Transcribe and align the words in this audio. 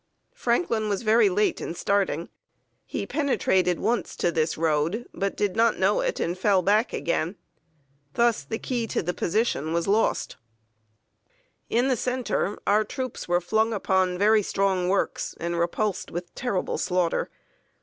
Franklin 0.33 0.89
was 0.89 1.03
very 1.03 1.29
late 1.29 1.61
in 1.61 1.75
starting. 1.75 2.29
He 2.87 3.05
penetrated 3.05 3.79
once 3.79 4.15
to 4.15 4.31
this 4.31 4.57
road, 4.57 5.07
but 5.13 5.37
did 5.37 5.55
not 5.55 5.77
know 5.77 5.99
it, 6.01 6.19
and 6.19 6.31
again 6.31 6.41
fell 6.41 6.63
back. 6.63 6.95
Thus 8.15 8.43
the 8.43 8.57
key 8.57 8.87
to 8.87 9.03
the 9.03 9.13
position 9.13 9.73
was 9.73 9.87
lost. 9.87 10.37
In 11.69 11.87
the 11.87 11.95
center, 11.95 12.57
our 12.65 12.83
troops 12.83 13.27
were 13.27 13.39
flung 13.39 13.73
upon 13.73 14.17
very 14.17 14.41
strong 14.41 14.89
works, 14.89 15.35
and 15.39 15.59
repulsed 15.59 16.09
with 16.09 16.33
terrible 16.33 16.79
slaughter. 16.79 17.29